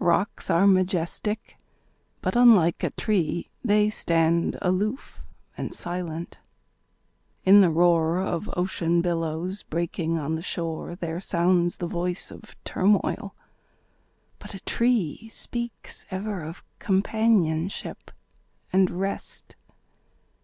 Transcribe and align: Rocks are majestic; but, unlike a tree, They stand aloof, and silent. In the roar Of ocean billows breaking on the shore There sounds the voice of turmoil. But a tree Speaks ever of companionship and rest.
Rocks 0.00 0.50
are 0.50 0.66
majestic; 0.66 1.56
but, 2.20 2.34
unlike 2.34 2.82
a 2.82 2.90
tree, 2.90 3.52
They 3.64 3.90
stand 3.90 4.58
aloof, 4.60 5.20
and 5.56 5.72
silent. 5.72 6.40
In 7.44 7.60
the 7.60 7.70
roar 7.70 8.18
Of 8.20 8.50
ocean 8.56 9.02
billows 9.02 9.62
breaking 9.62 10.18
on 10.18 10.34
the 10.34 10.42
shore 10.42 10.96
There 10.96 11.20
sounds 11.20 11.76
the 11.76 11.86
voice 11.86 12.32
of 12.32 12.56
turmoil. 12.64 13.36
But 14.40 14.52
a 14.52 14.60
tree 14.64 15.28
Speaks 15.28 16.06
ever 16.10 16.42
of 16.42 16.64
companionship 16.80 18.10
and 18.72 18.90
rest. 18.90 19.54